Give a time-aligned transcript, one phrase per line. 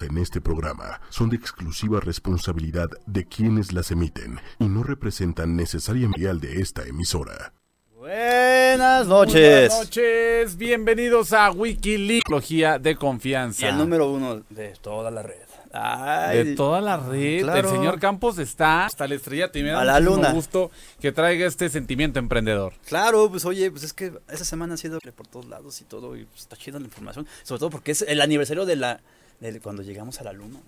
[0.00, 6.28] en este programa son de exclusiva responsabilidad de quienes las emiten y no representan necesariamente
[6.28, 7.52] al de esta emisora.
[7.96, 9.68] Buenas noches.
[9.70, 13.68] Buenas noches, bienvenidos a Wikileaks, tecnología de Y confianza.
[13.68, 15.34] el número uno de toda la red.
[15.72, 17.68] Ay, de toda la red, claro.
[17.68, 19.50] el señor Campos está hasta la estrella.
[19.52, 20.32] Y me da A la luna.
[20.32, 20.70] gusto
[21.00, 22.72] que traiga este sentimiento emprendedor.
[22.86, 26.16] Claro, pues oye, pues es que esta semana ha sido por todos lados y todo,
[26.16, 27.26] y pues, está chida la información.
[27.42, 29.00] Sobre todo porque es el aniversario de la
[29.40, 30.58] de cuando llegamos a la luna.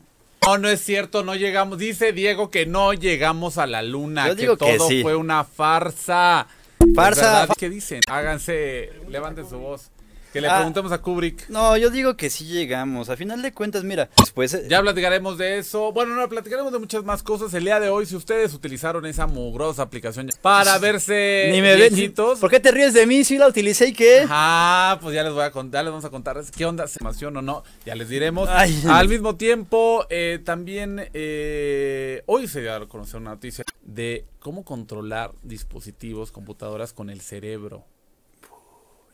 [0.47, 1.79] No, no es cierto, no llegamos.
[1.79, 5.03] Dice Diego que no llegamos a la luna, Yo que digo que todo sí.
[5.03, 6.47] fue una farsa.
[6.95, 8.01] Farsa, ¿Qué dicen?
[8.09, 9.91] Háganse, levanten su voz.
[10.33, 10.57] Que le Ah.
[10.59, 11.49] preguntemos a Kubrick.
[11.49, 13.09] No, yo digo que sí llegamos.
[13.11, 15.93] A final de cuentas, mira, después eh, Ya platicaremos de eso.
[15.93, 17.53] Bueno, no, platicaremos de muchas más cosas.
[17.55, 22.39] El día de hoy, si ustedes utilizaron esa mugrosa aplicación para verse ni me viejitos.
[22.39, 24.25] ¿Por qué te ríes de mí si la utilicé y qué?
[24.29, 27.31] Ah, pues ya les voy a contar, les vamos a contar qué onda, se o
[27.31, 28.49] no, ya les diremos.
[28.51, 28.83] Ay.
[28.89, 34.65] Al mismo tiempo, eh, también eh, hoy se dio a conocer una noticia de cómo
[34.65, 37.85] controlar dispositivos, computadoras con el cerebro.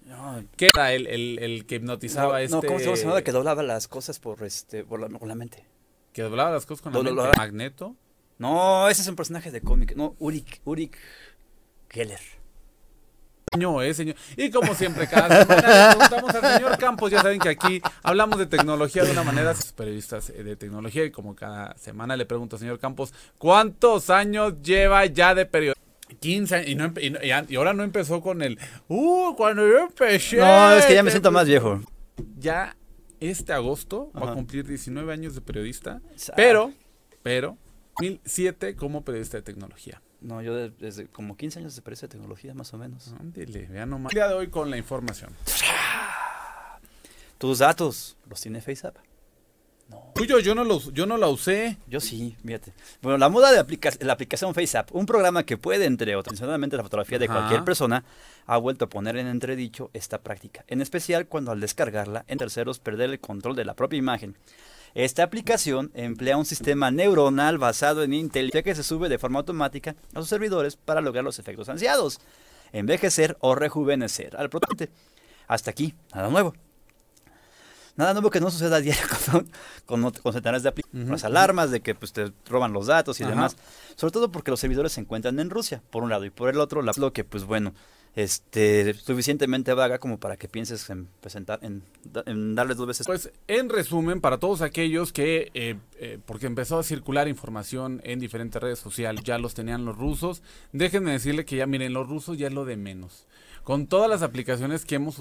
[0.06, 2.54] No, ¿Qué era el, el, el que hipnotizaba no, este?
[2.56, 2.96] no, ¿cómo se llama?
[2.96, 5.66] Llamaba que doblaba las cosas por este por la, mente.
[6.12, 7.36] que doblaba las cosas con la lo- mente?
[7.36, 7.96] Magneto.
[8.38, 9.96] No, ese es un personaje de cómic.
[9.96, 10.96] No, Urik, Urik
[11.90, 12.20] Geller.
[13.52, 14.16] Señor, eh, señor.
[14.36, 17.10] Y como siempre, cada semana le preguntamos al señor Campos.
[17.10, 21.10] Ya saben que aquí hablamos de tecnología de una manera, periodistas eh, de tecnología, y
[21.10, 25.80] como cada semana le pregunto al señor Campos, ¿cuántos años lleva ya de periodista?
[26.20, 30.36] 15 años, y, no y, ahora no empezó con el, uh, cuando yo empecé.
[30.36, 31.80] No, es que ya me siento más viejo.
[32.38, 32.76] Ya
[33.20, 36.00] este agosto va a cumplir 19 años de periodista,
[36.36, 36.72] pero,
[37.22, 37.58] pero,
[38.00, 40.00] 2007 como periodista de tecnología.
[40.20, 43.14] No, yo de- desde como 15 años de periodista de tecnología, más o menos.
[43.20, 44.12] Ándele, vean nomás.
[44.12, 45.30] El día de hoy con la información.
[47.38, 48.96] Tus datos, ¿los tiene FaceApp?
[49.88, 50.10] No.
[50.14, 51.76] Tuyo, yo no, los, yo no la usé.
[51.86, 52.72] Yo sí, fíjate.
[53.02, 56.82] Bueno, la moda de aplica- la aplicación FaceApp, un programa que puede, entre adicionalmente la
[56.82, 57.34] fotografía de Ajá.
[57.34, 58.04] cualquier persona,
[58.46, 60.64] ha vuelto a poner en entredicho esta práctica.
[60.66, 64.36] En especial cuando al descargarla, en terceros perder el control de la propia imagen.
[64.94, 69.94] Esta aplicación emplea un sistema neuronal basado en inteligencia que se sube de forma automática
[70.14, 72.18] a sus servidores para lograr los efectos ansiados,
[72.72, 74.88] envejecer o rejuvenecer al protagonista.
[75.46, 76.54] Hasta aquí, nada nuevo.
[77.96, 79.02] Nada nuevo que no suceda a diario
[79.86, 81.04] con, con, centenares de aplicaciones.
[81.06, 83.30] Ujú, Las alarmas de que pues, te roban los datos y Ajá.
[83.30, 83.56] demás.
[83.96, 86.60] Sobre todo porque los servidores se encuentran en Rusia, por un lado, y por el
[86.60, 87.72] otro, la- lo que, pues bueno,
[88.14, 91.82] este, suficientemente vaga como para que pienses en presentar, en
[92.54, 93.06] darles dos veces.
[93.06, 98.18] Pues en resumen, para todos aquellos que, eh, eh, porque empezó a circular información en
[98.18, 100.42] diferentes redes sociales, ya los tenían los rusos,
[100.72, 103.26] déjenme decirle que ya miren, los rusos ya es lo de menos.
[103.64, 105.20] Con todas las aplicaciones que hemos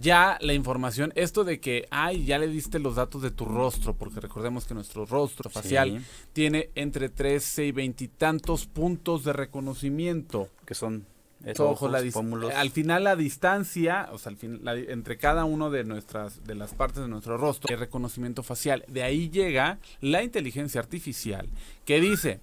[0.00, 3.94] ya la información, esto de que, ay, ya le diste los datos de tu rostro,
[3.94, 6.04] porque recordemos que nuestro rostro facial Sí.
[6.32, 10.48] tiene entre 13 y veintitantos puntos de reconocimiento.
[10.66, 11.04] que son
[11.44, 12.52] la ojos, pómulos.
[12.54, 16.44] al final la distancia, o sea, al fin, la di- entre cada uno de nuestras
[16.44, 18.84] de las partes de nuestro rostro, hay reconocimiento facial.
[18.86, 21.48] De ahí llega la inteligencia artificial
[21.84, 22.38] que dice,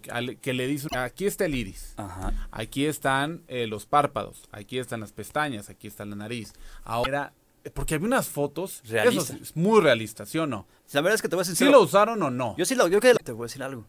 [0.00, 2.48] que, le dice, aquí está el iris, Ajá.
[2.50, 6.52] aquí están eh, los párpados, aquí están las pestañas, aquí está la nariz.
[6.84, 7.32] Ahora,
[7.74, 9.32] porque había unas fotos, Realista.
[9.34, 10.66] eso es muy realista, ¿sí o no?
[10.92, 12.56] La verdad es que te voy a decir ¿Sí lo usaron o no?
[12.56, 13.86] Yo sí lo, yo que te voy a decir algo.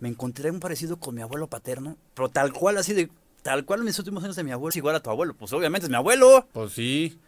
[0.00, 3.10] Me encontré un parecido con mi abuelo paterno, pero tal cual así de,
[3.42, 5.52] tal cual en mis últimos años de mi abuelo, es igual a tu abuelo, pues
[5.52, 7.18] obviamente es mi abuelo, Pues sí.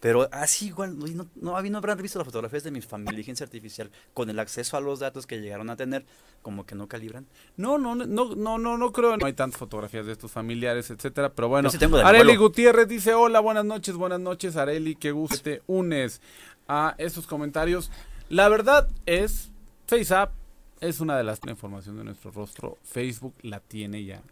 [0.00, 3.90] Pero así igual, no, no, no, habrán visto las fotografías de mi familia, inteligencia artificial,
[4.14, 6.04] con el acceso a los datos que llegaron a tener,
[6.40, 7.26] como que no calibran.
[7.56, 9.16] No, no, no, no, no, no creo.
[9.16, 11.32] No hay tantas fotografías de estos familiares, etcétera.
[11.32, 12.36] Pero bueno, sí Areli.
[12.36, 14.94] Gutiérrez dice: Hola, buenas noches, buenas noches, Areli.
[14.94, 16.20] Qué gusto que te unes
[16.68, 17.90] a estos comentarios.
[18.28, 19.50] La verdad es,
[19.88, 20.32] FaceApp
[20.80, 22.78] es una de las la información de nuestro rostro.
[22.84, 24.22] Facebook la tiene ya.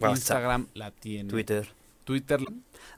[0.00, 1.30] WhatsApp, Instagram la tiene.
[1.30, 1.79] Twitter.
[2.10, 2.40] Twitter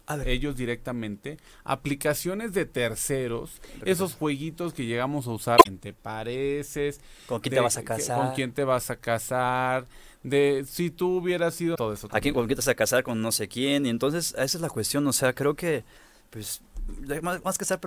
[0.06, 5.92] A ver, ellos directamente, aplicaciones de terceros, esos jueguitos que llegamos a usar, ¿quién te
[5.92, 6.98] pareces?
[7.26, 8.18] ¿con quién de te vas a casar?
[8.18, 9.86] ¿Con quién te vas a casar?
[10.22, 12.08] De si tú hubieras sido todo eso.
[12.10, 13.84] ¿A quién, con quién te vas a casar con no sé quién?
[13.84, 15.84] Y entonces, esa es la cuestión, o sea, creo que,
[16.30, 16.62] pues,
[17.20, 17.78] más, más que estar,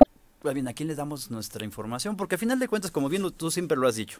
[0.53, 2.17] bien, ¿a quién le damos nuestra información?
[2.17, 4.19] Porque al final de cuentas, como bien tú siempre lo has dicho,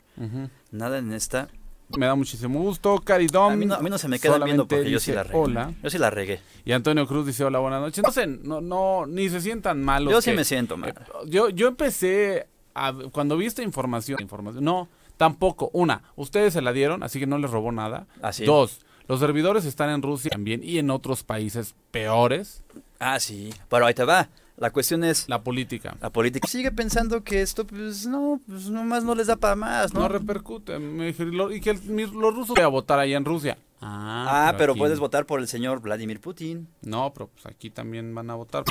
[0.72, 1.50] nada en esta
[1.90, 3.02] Me da muchísimo gusto.
[3.08, 5.38] A mí, no, a mí no se me quedan viendo porque yo sí la regué.
[5.38, 5.74] Hola.
[5.84, 6.40] Yo sí la regué.
[6.64, 8.04] Y Antonio Cruz dice hola, buenas noches.
[8.04, 10.12] No sé, no, no, ni se sientan malos.
[10.12, 10.90] Yo sí me siento mal.
[10.90, 10.94] eh,
[11.28, 15.70] yo, yo empecé a, cuando vi esta información, información, no, tampoco.
[15.74, 18.08] Una, ustedes se la dieron, así que no les robó nada.
[18.22, 18.46] Así.
[18.46, 22.64] Dos, los servidores están en Rusia también y en otros países peores.
[23.00, 23.54] Ah, sí.
[23.70, 24.30] Pero ahí te va.
[24.58, 25.98] La cuestión es La política.
[26.02, 26.48] la política.
[26.48, 30.02] Sigue pensando que esto, pues no, pues nomás no les da para más, ¿no?
[30.02, 30.78] No repercute.
[30.78, 33.58] Y que el- los rusos voy a votar allá en Rusia.
[33.82, 36.68] ah, pero aquí- puedes votar por el señor Vladimir Putin.
[36.82, 38.64] No, pero pues aquí también van a votar.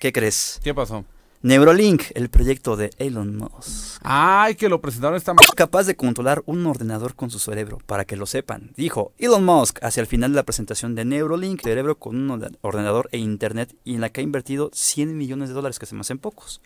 [0.00, 0.60] ¿Qué crees?
[0.64, 1.04] ¿Qué pasó?
[1.44, 4.00] Neurolink, el proyecto de Elon Musk.
[4.02, 8.06] Ay, que lo presentaron esta Es capaz de controlar un ordenador con su cerebro, para
[8.06, 8.70] que lo sepan.
[8.78, 12.56] Dijo Elon Musk hacia el final de la presentación de Neurolink, cerebro con un orde-
[12.62, 15.94] ordenador e internet, y en la que ha invertido 100 millones de dólares, que se
[15.94, 16.62] me hacen pocos.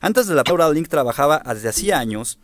[0.00, 2.38] Antes de la Neuralink trabajaba desde hacía años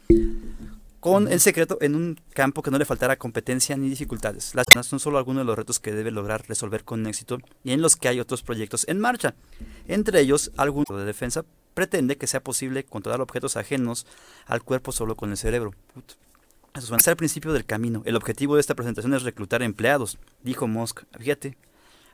[1.00, 4.54] con el secreto en un campo que no le faltara competencia ni dificultades.
[4.54, 7.80] Las son solo algunos de los retos que debe lograr resolver con éxito y en
[7.80, 9.34] los que hay otros proyectos en marcha.
[9.88, 14.06] Entre ellos, algún de defensa pretende que sea posible controlar objetos ajenos
[14.46, 15.72] al cuerpo solo con el cerebro.
[15.94, 16.14] Puta.
[16.74, 17.00] Eso suena.
[17.00, 18.02] Es el principio del camino.
[18.06, 21.02] El objetivo de esta presentación es reclutar empleados, dijo Musk.
[21.18, 21.56] Fíjate,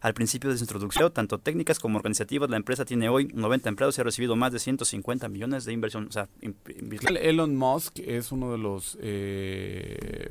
[0.01, 3.99] al principio de su introducción, tanto técnicas como organizativas, la empresa tiene hoy 90 empleados
[3.99, 6.07] y ha recibido más de 150 millones de inversión.
[6.09, 6.29] O sea,
[7.21, 10.31] Elon Musk es uno de los eh,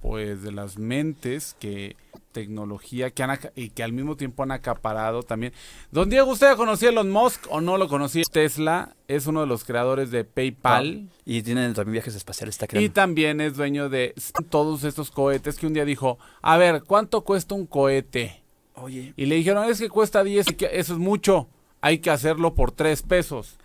[0.00, 1.96] pues de las mentes que
[2.34, 5.54] tecnología que han y que al mismo tiempo han acaparado también.
[5.90, 8.24] Don Diego, ¿usted conocía a Elon Musk o no lo conocía?
[8.30, 12.88] Tesla es uno de los creadores de PayPal y tienen también viajes espaciales, está y
[12.90, 14.14] también es dueño de
[14.50, 18.42] todos estos cohetes que un día dijo, a ver, ¿cuánto cuesta un cohete?
[18.74, 21.48] Oye, Y le dijeron, es que cuesta 10, y que eso es mucho,
[21.80, 23.56] hay que hacerlo por 3 pesos.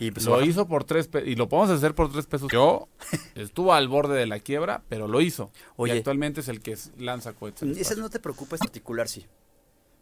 [0.00, 2.48] Y pues Lo hizo por tres pesos y lo podemos hacer por tres pesos.
[2.52, 2.88] Yo
[3.34, 5.50] estuvo al borde de la quiebra, pero lo hizo.
[5.76, 5.94] Oye.
[5.94, 7.76] y actualmente es el que lanza cohetes.
[7.78, 9.26] Ese no te preocupa en particular, sí.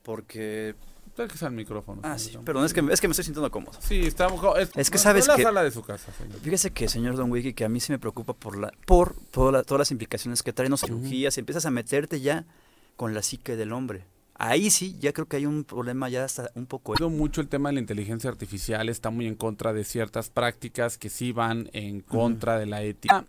[0.02, 0.74] Porque.
[1.12, 2.00] Acérquese al micrófono.
[2.04, 3.78] Ah, sí, perdón, es que, es que me estoy sintiendo cómodo.
[3.82, 4.40] Sí, estamos.
[4.58, 6.40] Es, Es que no- sabes no que- la sala de su casa, señor.
[6.40, 9.52] Fíjese que, señor Don Wiki, que a mí sí me preocupa por la por toda
[9.52, 11.36] la- todas las implicaciones que traen las cirugías.
[11.36, 12.46] Empiezas a meterte ya
[12.96, 14.04] con la psique del hombre.
[14.34, 16.94] Ahí sí, ya creo que hay un problema ya hasta un poco.
[17.10, 21.10] Mucho el tema de la inteligencia artificial, está muy en contra de ciertas prácticas que
[21.10, 23.24] sí van en contra de la ética.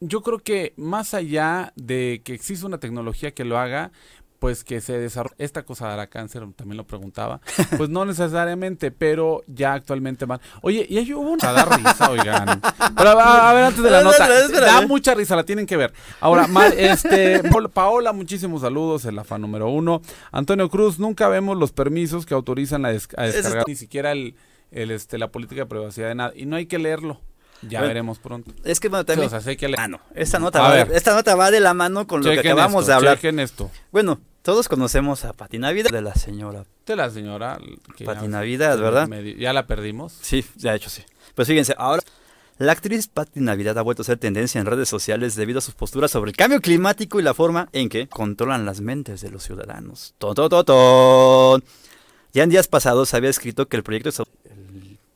[0.00, 3.92] Yo creo que más allá de que exista una tecnología que lo haga,
[4.40, 5.36] pues que se desarrolle.
[5.38, 7.40] Esta cosa dará cáncer, también lo preguntaba.
[7.76, 10.40] Pues no necesariamente, pero ya actualmente van.
[10.62, 11.52] Oye, y ahí hubo una.
[11.52, 12.60] Da risa, oigan.
[12.96, 14.26] Pero a, a ver, antes de la nota.
[14.66, 15.92] Da mucha risa, la tienen que ver.
[16.20, 17.42] Ahora, este,
[17.72, 20.02] Paola- muchísimos saludos, el AFA número uno.
[20.32, 24.34] Antonio Cruz, nunca vemos los permisos que autorizan la des- a descargar, ni siquiera el,
[24.70, 26.32] el, este, la política de privacidad de nada.
[26.34, 27.20] Y no hay que leerlo.
[27.62, 28.52] Ya Bueno, veremos pronto.
[28.64, 29.32] Es que bueno, también.
[29.32, 29.74] o sea, que.
[29.76, 30.00] Ah, no.
[30.14, 30.92] Esta nota, A va ver.
[30.92, 33.16] esta nota va de la mano con lo que acabamos esto, de hablar.
[33.16, 33.70] chequen esto.
[33.92, 37.58] Bueno, todos conocemos a Pati Navidad, de la señora De la señora.
[37.96, 39.06] que Pati ya- Navidad, ¿verdad?
[39.08, 40.16] medio- ya la perdimos.
[40.22, 41.02] Sí, de hecho sí.
[41.34, 42.02] Pues fíjense, ahora
[42.56, 45.74] la actriz Patti Navidad ha vuelto a ser tendencia en redes sociales debido a sus
[45.74, 49.42] posturas sobre el cambio climático y la forma en que controlan las mentes de los
[49.42, 50.14] ciudadanos.
[50.18, 51.64] Ton, ton, ton, ton.
[52.32, 54.10] Ya en días pasados había escrito que el proyecto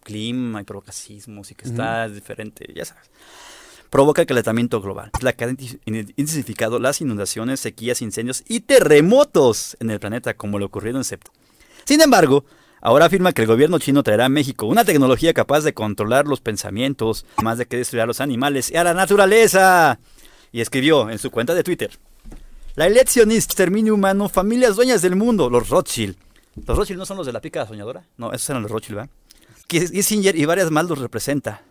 [0.05, 3.11] clima y provoca sismos y que está diferente, ya sabes.
[3.91, 9.91] Provoca el calentamiento global, la que ha intensificado las inundaciones, sequías, incendios y terremotos en
[9.91, 11.41] el planeta como le ocurrió en septiembre.
[11.85, 12.45] Sin embargo,
[12.81, 16.41] ahora afirma que el gobierno chino traerá a México una tecnología capaz de controlar los
[16.41, 19.99] pensamientos, más de que destruir a los animales y a la naturaleza.
[20.51, 21.91] Y escribió en su cuenta de Twitter:
[22.75, 26.17] La eleccionista, exterminio humano, familias dueñas del mundo, los Rothschild.
[26.67, 28.05] ¿Los Rothschild no son los de la pica soñadora?
[28.17, 29.11] No, esos eran los Rothschild, ¿verdad?
[29.81, 31.63] Kissinger y varias más los representa.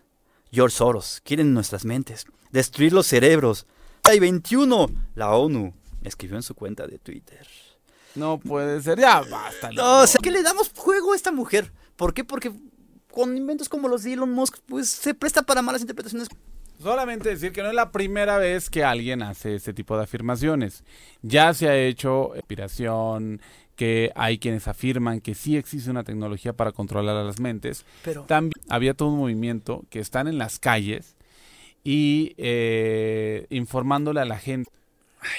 [0.52, 3.66] George Soros, quieren nuestras mentes, destruir los cerebros.
[4.04, 7.46] Hay 21, la ONU, escribió en su cuenta de Twitter.
[8.14, 9.00] No puede ser.
[9.00, 9.72] Ya basta.
[9.72, 11.72] No, o sea, ¿qué le damos juego a esta mujer?
[11.96, 12.24] ¿Por qué?
[12.24, 12.52] Porque
[13.10, 16.28] con inventos como los de Elon Musk, pues se presta para malas interpretaciones.
[16.82, 20.84] Solamente decir que no es la primera vez que alguien hace este tipo de afirmaciones.
[21.22, 23.40] Ya se ha hecho inspiración,
[23.76, 27.84] que hay quienes afirman que sí existe una tecnología para controlar a las mentes.
[28.04, 31.16] Pero También había todo un movimiento que están en las calles
[31.82, 34.70] y eh, informándole a la gente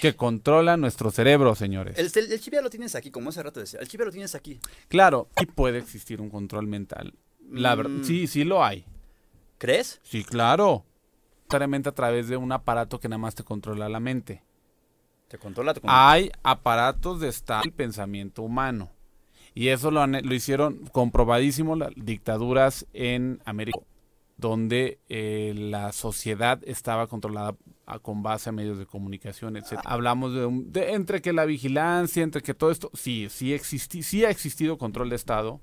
[0.01, 1.97] que controla nuestro cerebro, señores.
[1.99, 3.79] el, el, el chip ya lo tienes aquí, como hace rato decía.
[3.79, 4.59] El chip ya lo tienes aquí.
[4.87, 7.13] Claro, sí puede existir un control mental.
[7.51, 8.03] La verdad, Mm.
[8.03, 8.83] sí, sí lo hay.
[9.59, 9.99] ¿Crees?
[10.03, 10.83] Sí, claro.
[11.45, 14.41] Necesariamente a través de un aparato que nada más te controla la mente.
[15.27, 16.11] Te controla, te controla.
[16.11, 18.89] Hay aparatos de estado del pensamiento humano.
[19.53, 23.79] Y eso lo, han- lo hicieron comprobadísimo las dictaduras en América,
[24.37, 29.73] donde eh, la sociedad estaba controlada a- con base a medios de comunicación, etc.
[29.85, 34.01] Hablamos de, un- de- entre que la vigilancia, entre que todo esto, sí, sí, existi-
[34.01, 35.61] sí ha existido control de Estado,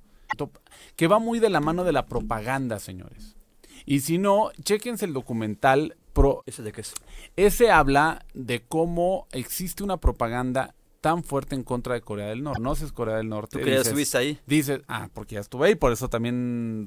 [0.97, 3.37] que va muy de la mano de la propaganda, señores.
[3.85, 6.95] Y si no, chéquense el documental pro, ¿Ese de qué es?
[7.37, 12.61] ese habla de cómo existe una propaganda tan fuerte en contra de Corea del Norte.
[12.63, 13.59] No es Corea del Norte.
[13.59, 14.39] ¿Tú que ya dices- estuviste ahí?
[14.47, 16.87] Dices, ah, porque ya estuve ahí, por eso también,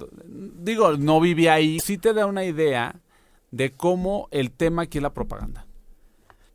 [0.64, 1.80] digo, no viví ahí.
[1.82, 2.96] Sí te da una idea
[3.52, 5.66] de cómo el tema aquí es la propaganda.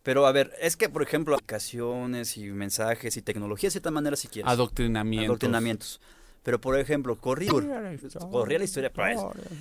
[0.03, 4.17] Pero a ver, es que por ejemplo, aplicaciones y mensajes y tecnología de cierta manera
[4.17, 4.51] si quieres.
[4.51, 5.29] Adoctrinamientos.
[5.29, 6.01] Adoctrinamientos.
[6.43, 8.91] Pero por ejemplo, corría, corría la historia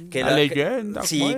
[0.09, 1.35] que la, la- que- leyenda sí,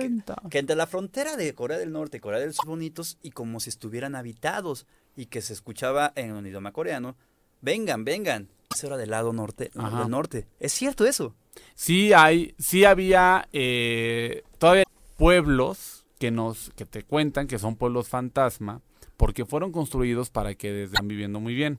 [0.50, 3.58] que entre la frontera de Corea del Norte y Corea del Sur bonitos y como
[3.58, 7.16] si estuvieran habitados y que se escuchaba en un idioma coreano,
[7.60, 8.48] vengan, vengan.
[8.72, 9.98] Eso era del lado norte, Ajá.
[10.00, 10.46] del norte.
[10.60, 11.34] Es cierto eso.
[11.74, 14.84] Sí hay, sí había eh, todavía
[15.18, 18.80] pueblos que nos, que te cuentan que son pueblos fantasma,
[19.16, 21.78] porque fueron construidos para que están viviendo muy bien.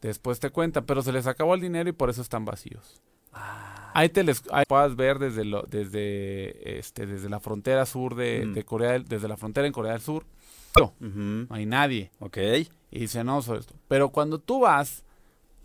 [0.00, 3.00] Después te cuentan, pero se les acabó el dinero y por eso están vacíos.
[3.32, 8.14] Ah, Ahí te les ahí puedas ver desde lo, desde este desde la frontera sur
[8.14, 8.52] de, Mm.
[8.54, 10.24] de Corea del- desde la frontera en Corea del Sur.
[10.78, 10.94] No,
[11.50, 12.10] hay nadie.
[12.20, 12.36] Ok.
[12.90, 13.74] Y dice, no, soy esto.
[13.88, 15.02] Pero cuando tú vas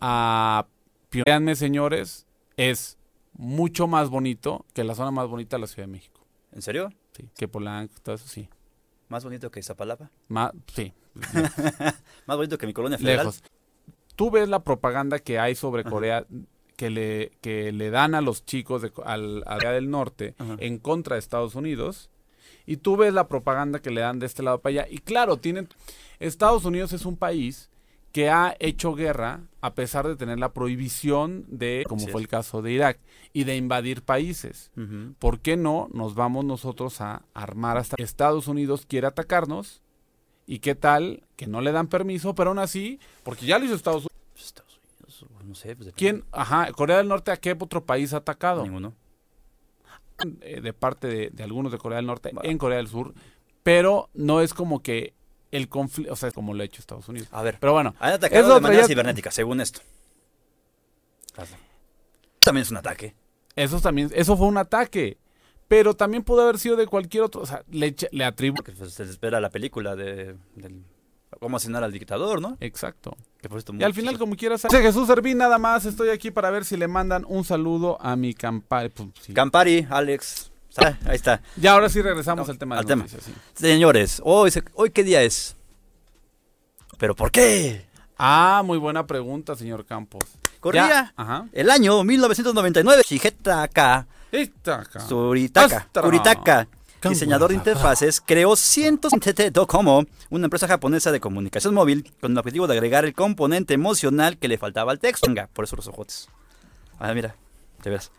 [0.00, 0.66] a
[1.10, 2.26] créanme, señores,
[2.56, 2.98] es
[3.34, 6.20] mucho más bonito que la zona más bonita de la Ciudad de México.
[6.52, 6.90] ¿En serio?
[7.16, 8.48] Sí, que Polanco, todo eso sí.
[9.08, 10.10] Más bonito que Iztapalapa.
[10.28, 10.92] Ma- sí,
[12.26, 13.18] Más bonito que mi colonia federal.
[13.26, 13.42] lejos.
[14.16, 15.84] Tú ves la propaganda que hay sobre.
[15.84, 16.26] Corea
[16.76, 20.56] que le, que le dan a los chicos de al, del Norte Ajá.
[20.58, 22.10] en contra de Estados Unidos
[22.66, 25.36] y tú ves la propaganda que le dan de este lado para allá y claro,
[25.36, 25.68] tienen
[26.18, 27.70] Estados Unidos es un país
[28.12, 32.62] que ha hecho guerra a pesar de tener la prohibición de, como fue el caso
[32.62, 33.00] de Irak,
[33.32, 34.70] y de invadir países.
[35.18, 39.82] ¿Por qué no nos vamos nosotros a armar hasta que Estados Unidos quiere atacarnos?
[40.46, 43.74] ¿Y qué tal que no le dan permiso, pero aún así, porque ya lo hizo
[43.74, 44.18] Estados Unidos?
[44.32, 44.78] Pues Estados
[45.22, 45.74] Unidos, no sé.
[45.76, 45.92] Pues.
[45.96, 46.24] ¿Quién?
[46.32, 48.62] Ajá, Corea del Norte, ¿a qué otro país ha atacado?
[48.62, 48.94] Ninguno.
[50.42, 53.14] Eh, de parte de, de algunos de Corea del Norte en Corea del Sur,
[53.62, 55.12] pero no es como que
[55.50, 57.28] el conflicto, o sea, es como lo ha hecho Estados Unidos.
[57.32, 59.80] A ver, Pero bueno, han atacado es de manera ya- cibernética, según esto.
[62.40, 63.14] También es un ataque.
[63.56, 65.18] eso también, eso fue un ataque,
[65.68, 68.56] pero también pudo haber sido de cualquier otro, o sea, le, le atribu...
[68.56, 70.84] Porque pues, se espera la película de del,
[71.40, 72.56] cómo asesinar al dictador, ¿no?
[72.60, 73.16] Exacto.
[73.78, 74.62] Y al final, como quieras.
[74.62, 75.84] Dice Jesús Servín, nada más.
[75.84, 78.90] Estoy aquí para ver si le mandan un saludo a mi campaña.
[79.34, 80.50] Campari, Alex.
[80.76, 81.42] Ah, ahí está.
[81.56, 83.02] Ya, ahora sí regresamos No, al tema al tema.
[83.02, 83.32] noticias, sí.
[83.54, 85.56] Señores, hoy, hoy qué día es.
[86.98, 87.84] ¿Pero por qué?
[88.16, 90.22] Ah, muy buena pregunta, señor Campos.
[90.60, 91.46] Corría Ya, Ajá.
[91.52, 93.02] el año 1999.
[93.06, 94.13] Shigetaka Está
[94.66, 95.00] acá.
[95.00, 95.88] Suritaka,
[97.00, 97.18] Campos.
[97.18, 102.38] diseñador de interfaces, creó cientos de Docomo, una empresa japonesa de comunicación móvil, con el
[102.38, 105.26] objetivo de agregar el componente emocional que le faltaba al texto.
[105.26, 106.28] Manga, por eso los ojotes.
[106.98, 107.36] Ah, mira,
[107.82, 108.10] te ves.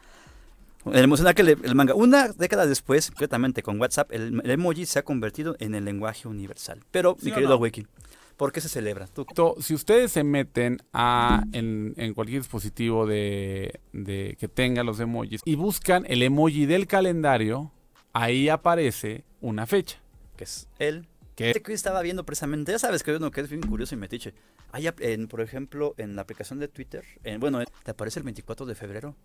[0.85, 1.95] El emocional que le, el manga.
[1.95, 6.27] Una década después, concretamente con WhatsApp, el, el emoji se ha convertido en el lenguaje
[6.27, 6.83] universal.
[6.91, 7.57] Pero, ¿Sí mi querido no?
[7.57, 7.87] Wiki,
[8.37, 9.07] ¿por qué se celebra?
[9.07, 9.25] Tú,
[9.59, 15.41] Si ustedes se meten a, en, en cualquier dispositivo de, de que tenga los emojis
[15.45, 17.71] y buscan el emoji del calendario,
[18.13, 19.97] ahí aparece una fecha.
[20.37, 21.07] que es él.
[21.35, 23.93] Que Este que hoy estaba viendo precisamente, ya sabes que uno que es bien curioso
[23.93, 24.33] y metiche.
[24.71, 28.65] Hay, en, por ejemplo, en la aplicación de Twitter, en- bueno, te aparece el 24
[28.65, 29.15] de febrero.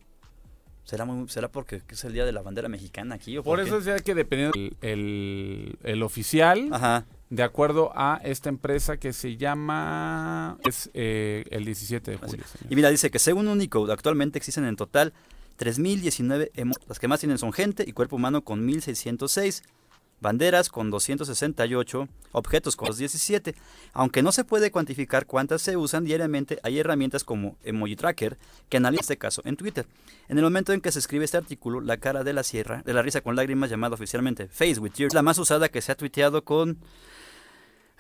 [0.82, 3.38] ¿Será, muy, ¿Será porque es el día de la bandera mexicana aquí?
[3.38, 3.66] O por qué?
[3.66, 7.06] eso decía que dependiendo el, el, el oficial, Ajá.
[7.30, 12.44] De acuerdo a esta empresa que se llama es eh, el 17 de julio.
[12.44, 12.72] señor.
[12.72, 15.12] Y mira, dice que según Unicode, actualmente existen en total
[15.58, 19.62] 3.019 emo- Las que más tienen son gente y cuerpo humano con 1.606,
[20.20, 23.54] banderas con 268, objetos con 217.
[23.92, 28.76] Aunque no se puede cuantificar cuántas se usan diariamente, hay herramientas como Emoji Tracker que
[28.76, 29.86] analiza este caso en Twitter.
[30.28, 32.94] En el momento en que se escribe este artículo, la cara de la sierra, de
[32.94, 35.96] la risa con lágrimas, llamada oficialmente Face with Tears, la más usada que se ha
[35.96, 36.78] tuiteado con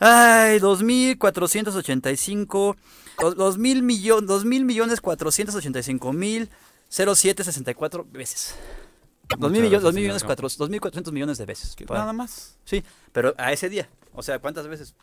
[0.02, 2.74] Ay, 2.485,
[3.20, 5.00] dos- 2.000 millones, 2.000 millones
[9.30, 9.38] 485 mil 0764 veces.
[9.38, 10.56] 2.000 Muchas millones, gracias, 2.000 señor millones, Campos.
[10.56, 11.76] 400 2.400 millones de veces.
[11.88, 12.58] Nada más.
[12.64, 13.88] Sí, pero a ese día.
[14.12, 14.94] O sea, ¿cuántas veces?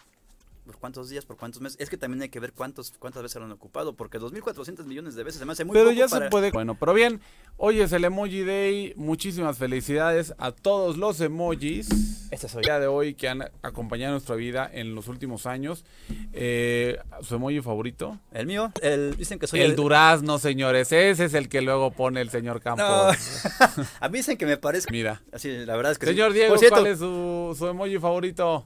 [0.68, 1.26] ¿Por cuántos días?
[1.26, 1.80] ¿Por cuántos meses?
[1.80, 5.16] Es que también hay que ver cuántos, cuántas veces lo han ocupado, porque 2.400 millones
[5.16, 6.52] de veces se me hace muy Pero poco ya para- se puede.
[6.52, 7.22] Bueno, pero bien,
[7.56, 8.94] hoy es el Emoji Day.
[8.98, 11.88] Muchísimas felicidades a todos los emojis.
[12.32, 15.86] Ese soy El día de hoy que han acompañado nuestra vida en los últimos años.
[16.34, 18.20] Eh, ¿Su emoji favorito?
[18.34, 20.92] El mío, el, dicen que soy el durazno, señores.
[20.92, 22.86] Ese es el que luego pone el señor Campos.
[22.86, 23.86] No.
[24.02, 24.90] a mí dicen que me parece...
[24.92, 25.24] Mira.
[25.32, 26.12] Así, la verdad es que sí.
[26.12, 28.66] Señor Diego, cierto, ¿cuál es su, su emoji favorito?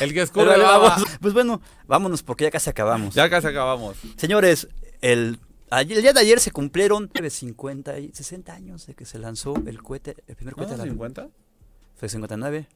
[0.00, 0.88] El que escurre baba.
[0.90, 3.14] vamos, pues bueno, vámonos porque ya casi acabamos.
[3.14, 3.96] Ya casi acabamos.
[4.16, 4.68] Señores,
[5.00, 5.38] el,
[5.70, 9.54] ayer- el día de ayer se cumplieron 50 y 60 años de que se lanzó
[9.66, 11.28] el cohete, el primer cohete de la ¿50?
[11.96, 12.66] Fue 59.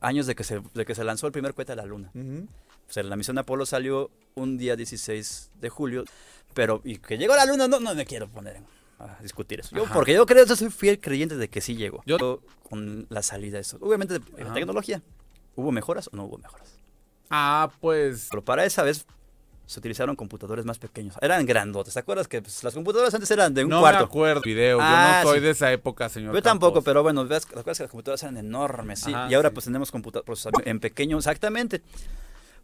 [0.00, 2.10] años de que se, de que se lanzó el primer cohete a la luna.
[2.14, 6.04] O sea, la misión Apolo salió un día 16 de julio,
[6.54, 8.62] pero y que llegó a la luna no, no me quiero poner
[8.98, 9.76] a discutir eso.
[9.76, 12.02] Yo, porque yo creo, yo soy fiel creyente de que sí llegó.
[12.06, 13.78] Yo con la salida de eso.
[13.80, 14.54] Obviamente, en Ajá.
[14.54, 15.02] tecnología,
[15.58, 16.78] ¿hubo mejoras o no hubo mejoras?
[17.30, 18.28] Ah, pues.
[18.30, 19.04] Pero para esa vez
[19.66, 21.16] se utilizaron computadores más pequeños.
[21.20, 21.92] Eran grandotes.
[21.92, 23.98] ¿Te acuerdas que pues, las computadoras antes eran de un no cuarto?
[23.98, 24.78] me acuerdo video.
[24.80, 25.44] Ah, yo no soy sí.
[25.44, 26.34] de esa época, señor.
[26.34, 26.84] Yo tampoco, Campos.
[26.84, 29.00] pero bueno, ves, ¿te acuerdas que las computadoras eran enormes?
[29.00, 29.54] Sí, Ajá, y ahora sí.
[29.54, 31.82] pues tenemos computadores en pequeño, exactamente.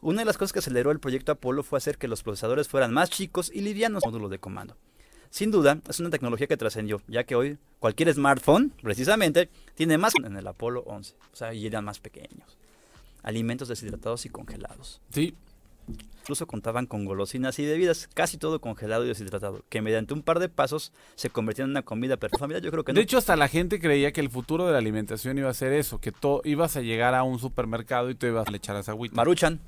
[0.01, 2.93] Una de las cosas que aceleró el proyecto Apolo fue hacer que los procesadores fueran
[2.93, 4.77] más chicos y livianos módulo de comando.
[5.31, 10.13] Sin duda, es una tecnología que trascendió, ya que hoy cualquier smartphone, precisamente, tiene más
[10.23, 12.57] en el Apolo 11, o sea, y eran más pequeños.
[13.25, 15.00] Alimentos deshidratados y congelados.
[15.11, 15.35] Sí,
[15.87, 20.38] Incluso contaban con golosinas y bebidas, casi todo congelado y deshidratado, que mediante un par
[20.38, 22.38] de pasos se convertían en una comida perfecta.
[22.38, 22.97] Familia, yo creo que no.
[22.97, 25.75] De hecho, hasta la gente creía que el futuro de la alimentación iba a ser
[25.75, 29.14] eso, que tú ibas a llegar a un supermercado y tú ibas a echar agüita.
[29.14, 29.61] Maruchan.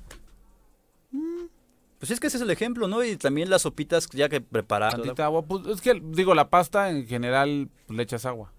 [1.99, 3.03] Pues es que ese es el ejemplo, ¿no?
[3.03, 5.01] Y también las sopitas ya que prepararon.
[5.01, 8.51] Tantita agua, pues, es que, digo, la pasta en general pues, le echas agua.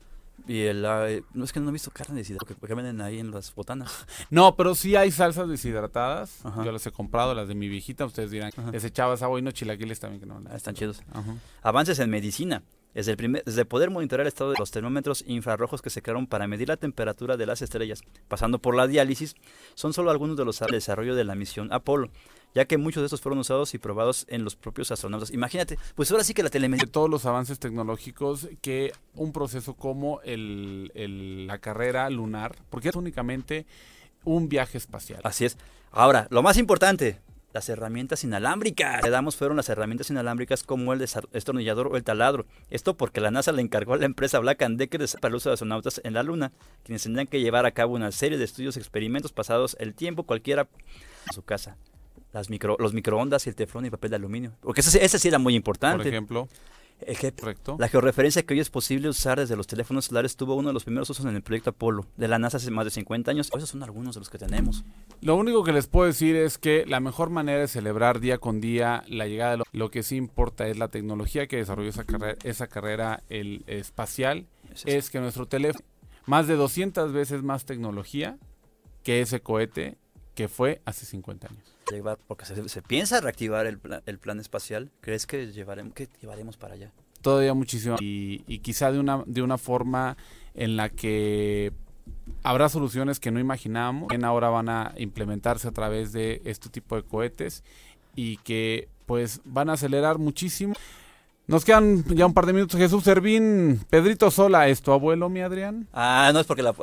[0.47, 3.01] Y el, ah, eh, no es que no he visto carne deshidratada, que, que venden
[3.01, 4.07] ahí en las botanas.
[4.31, 6.45] No, pero sí hay salsas deshidratadas.
[6.45, 6.65] Ajá.
[6.65, 8.05] Yo las he comprado, las de mi viejita.
[8.05, 10.43] Ustedes dirán, les echabas agua y no chilaquiles también que no.
[10.51, 11.03] Ah, están chidos.
[11.13, 11.35] Ajá.
[11.63, 12.63] Avances en medicina.
[12.99, 16.27] Desde, el primer, desde poder monitorear el estado de los termómetros infrarrojos que se crearon
[16.27, 19.37] para medir la temperatura de las estrellas, pasando por la diálisis,
[19.75, 22.11] son solo algunos de los desarrollos de la misión Apolo,
[22.57, 25.31] ya que muchos de estos fueron usados y probados en los propios astronautas.
[25.31, 26.91] Imagínate, pues ahora sí que la de telemedicina...
[26.91, 32.97] todos los avances tecnológicos que un proceso como el, el- la carrera lunar, porque es
[32.97, 33.65] únicamente
[34.25, 35.21] un viaje espacial.
[35.23, 35.57] Así es.
[35.93, 37.21] Ahora, lo más importante,
[37.59, 39.03] las herramientas inalámbricas.
[39.03, 41.01] Le damos fueron las herramientas inalámbricas como el
[41.33, 42.47] destornillador o el taladro.
[42.71, 45.51] Esto porque la NASA le encargó a la empresa Black Decker de- para el uso
[45.51, 46.53] de astronautas en la Luna,
[46.85, 50.23] quienes tendrían que llevar a cabo una serie de estudios y experimentos pasados el tiempo
[50.23, 50.69] cualquiera
[51.27, 51.77] en su casa.
[52.33, 54.53] Las micro, los microondas y el teflón y papel de aluminio.
[54.61, 56.09] Porque ese, ese sí era muy Por importante.
[56.09, 56.49] ejemplo,
[56.99, 57.77] Que- correcto.
[57.79, 60.85] la georreferencia que hoy es posible usar desde los teléfonos celulares tuvo uno de los
[60.85, 63.51] primeros usos en el proyecto Apolo de la NASA hace más de 50 años.
[63.55, 64.85] Esos son algunos de los que tenemos.
[65.21, 68.61] Lo único que les puedo decir es que la mejor manera de celebrar día con
[68.61, 72.05] día la llegada de lo, lo que sí importa es la tecnología que desarrolló esa
[72.05, 74.47] carrera, esa carrera el, espacial.
[74.75, 75.85] Ese Es que nuestro teléfono,
[76.27, 78.39] más de 200 veces más tecnología
[79.03, 79.97] que ese cohete
[80.39, 81.75] que fue hace 50 años.
[82.29, 84.93] porque se, se piensa reactivar el, pla- el plan espacial.
[85.01, 86.93] ¿Crees que llevaremos, que llevaremos para allá?
[87.23, 87.97] Todavía muchísimo.
[88.01, 90.17] Y, y quizá de una, de una forma
[90.55, 91.73] en la que
[92.45, 96.95] habrá soluciones que no imaginábamos, que ahora van a implementarse a través de este tipo
[96.95, 97.65] de cohetes
[98.15, 100.75] y que pues van a acelerar muchísimo.
[101.49, 102.79] Nos quedan ya un par de minutos.
[102.79, 105.89] Jesús Servín, Pedrito Sola, ¿es tu abuelo, mi Adrián?
[105.95, 106.75] Ah, no es porque la...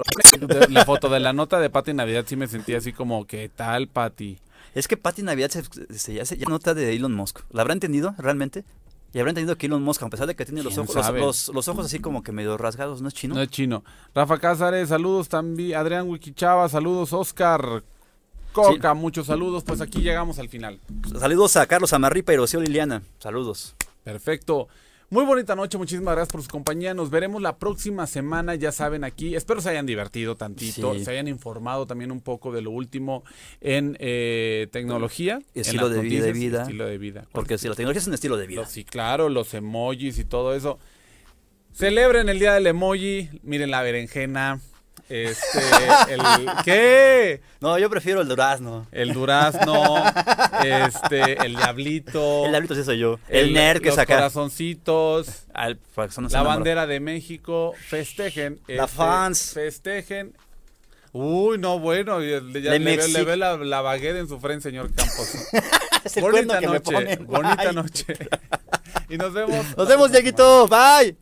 [0.69, 3.87] La foto de la nota de Pati Navidad sí me sentí así como, ¿qué tal,
[3.87, 4.39] Pati?
[4.73, 5.63] Es que Patty Navidad se,
[5.97, 7.41] se- ya se ya nota de Elon Musk.
[7.51, 8.65] ¿La habrá entendido realmente?
[9.13, 11.47] Y habrá entendido que Elon Musk, a pesar de que tiene los ¿Quién ojos, los-
[11.53, 13.35] los ojos así como que medio rasgados, ¿no es chino?
[13.35, 13.83] No es chino.
[14.15, 15.77] Rafa Cázares, saludos también.
[15.77, 17.13] Adrián Wikichava, saludos.
[17.13, 17.83] Oscar
[18.51, 19.63] Coca, muchos saludos.
[19.63, 20.79] Pues aquí llegamos al final.
[21.19, 23.03] Saludos a Carlos Amarripa y Rocío Liliana.
[23.19, 23.75] Saludos.
[24.05, 24.69] Perfecto.
[25.09, 26.93] Muy bonita noche, muchísimas gracias por su compañía.
[26.93, 29.35] Nos veremos la próxima semana, ya saben, aquí.
[29.35, 31.05] Espero se hayan divertido tantito, Sí.
[31.05, 33.23] se hayan informado también un poco de lo último
[33.61, 35.39] en eh, tecnología.
[35.53, 36.61] en Estilo las de vida, noticias, vida.
[36.63, 37.27] Estilo de vida.
[37.31, 38.61] Porque si la tecnología es un estilo de vida.
[38.61, 40.79] Los- sí, claro, los emojis y todo eso.
[41.73, 43.29] Celebren el día del emoji.
[43.43, 44.59] Miren la berenjena.
[45.07, 45.59] Este,
[46.09, 46.21] el,
[46.63, 47.41] ¿qué?
[47.61, 48.87] No, yo prefiero el durazno.
[48.91, 50.03] El durazno,
[50.63, 53.19] este, el diablito, El diablito sí soy yo.
[53.29, 54.15] El, nerd que los saca.
[54.15, 55.79] corazoncitos, Al-
[56.17, 58.59] no se la bandera de México, festejen.
[58.67, 59.51] La fans.
[59.53, 60.35] Festejen.
[61.11, 64.39] Uy, no, bueno, ya, Le le, ve, Mexic- le ve la, la baguette en su
[64.39, 65.31] frente, señor Campos.
[66.19, 68.05] Bonita noche, bonita noche.
[69.09, 69.65] y nos vemos.
[69.77, 70.67] Nos vemos, Dieguito.
[70.67, 71.15] Bye.